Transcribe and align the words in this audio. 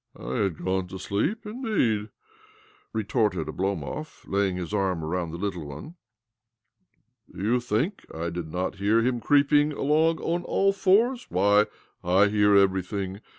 "I 0.15 0.37
had 0.37 0.57
gone 0.65 0.87
to 0.87 0.97
sleep, 0.97 1.45
indeed?" 1.45 2.09
retorte 2.91 3.35
Oblomov, 3.45 4.27
laying 4.27 4.55
his 4.55 4.73
arm 4.73 5.03
around 5.03 5.29
the 5.29 5.37
litt 5.37 5.55
one. 5.55 5.93
"Do 7.31 7.43
you 7.43 7.59
think 7.59 8.07
I 8.11 8.31
did 8.31 8.51
not 8.51 8.77
hear 8.77 9.03
hi 9.03 9.19
creeping 9.21 9.73
along 9.73 10.17
on 10.17 10.41
all 10.43 10.73
fours? 10.73 11.27
Why, 11.29 11.67
I 12.03 12.29
he; 12.29 12.43
everything. 12.43 13.21